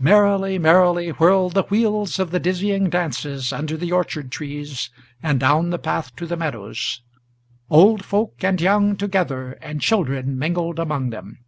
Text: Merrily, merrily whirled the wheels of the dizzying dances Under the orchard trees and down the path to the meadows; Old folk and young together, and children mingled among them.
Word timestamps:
Merrily, 0.00 0.58
merrily 0.58 1.10
whirled 1.10 1.54
the 1.54 1.62
wheels 1.62 2.18
of 2.18 2.32
the 2.32 2.40
dizzying 2.40 2.90
dances 2.90 3.52
Under 3.52 3.76
the 3.76 3.92
orchard 3.92 4.32
trees 4.32 4.90
and 5.22 5.38
down 5.38 5.70
the 5.70 5.78
path 5.78 6.16
to 6.16 6.26
the 6.26 6.36
meadows; 6.36 7.00
Old 7.70 8.04
folk 8.04 8.42
and 8.42 8.60
young 8.60 8.96
together, 8.96 9.52
and 9.62 9.80
children 9.80 10.36
mingled 10.36 10.80
among 10.80 11.10
them. 11.10 11.44